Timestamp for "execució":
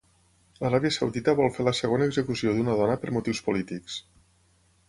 2.13-2.57